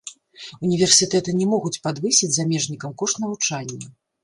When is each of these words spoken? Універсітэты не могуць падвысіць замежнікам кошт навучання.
Універсітэты 0.67 1.35
не 1.41 1.47
могуць 1.51 1.81
падвысіць 1.85 2.33
замежнікам 2.39 2.99
кошт 3.05 3.23
навучання. 3.27 3.95